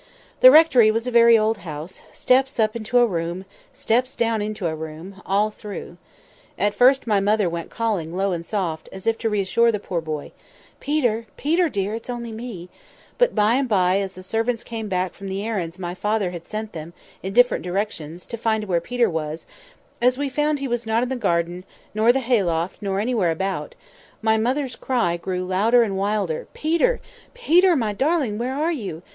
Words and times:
The 0.39 0.49
rectory 0.49 0.89
was 0.89 1.05
a 1.05 1.11
very 1.11 1.37
old 1.37 1.59
house—steps 1.59 2.59
up 2.59 2.75
into 2.75 2.97
a 2.97 3.05
room, 3.05 3.45
steps 3.71 4.15
down 4.15 4.41
into 4.41 4.65
a 4.65 4.73
room, 4.73 5.21
all 5.27 5.51
through. 5.51 5.97
At 6.57 6.73
first, 6.73 7.05
my 7.05 7.19
mother 7.19 7.47
went 7.47 7.69
calling 7.69 8.15
low 8.17 8.31
and 8.31 8.43
soft, 8.43 8.89
as 8.91 9.05
if 9.05 9.19
to 9.19 9.29
reassure 9.29 9.71
the 9.71 9.79
poor 9.79 10.01
boy, 10.01 10.31
'Peter! 10.79 11.27
Peter, 11.37 11.69
dear! 11.69 11.93
it's 11.93 12.09
only 12.09 12.31
me;' 12.31 12.67
but, 13.19 13.35
by 13.35 13.53
and 13.53 13.69
by, 13.69 13.99
as 13.99 14.13
the 14.13 14.23
servants 14.23 14.63
came 14.63 14.87
back 14.89 15.13
from 15.13 15.29
the 15.29 15.45
errands 15.45 15.77
my 15.77 15.93
father 15.93 16.31
had 16.31 16.47
sent 16.47 16.73
them, 16.73 16.93
in 17.21 17.31
different 17.31 17.63
directions, 17.63 18.25
to 18.25 18.37
find 18.37 18.63
where 18.63 18.81
Peter 18.81 19.07
was—as 19.07 20.17
we 20.17 20.29
found 20.29 20.57
he 20.57 20.67
was 20.67 20.87
not 20.87 21.03
in 21.03 21.09
the 21.09 21.15
garden, 21.15 21.63
nor 21.93 22.11
the 22.11 22.21
hayloft, 22.21 22.75
nor 22.81 22.99
anywhere 22.99 23.29
about—my 23.29 24.35
mother's 24.35 24.75
cry 24.75 25.15
grew 25.15 25.45
louder 25.45 25.83
and 25.83 25.95
wilder, 25.95 26.47
'Peter! 26.55 26.99
Peter, 27.35 27.75
my 27.75 27.93
darling! 27.93 28.39
where 28.39 28.55
are 28.55 28.71
you? 28.71 29.03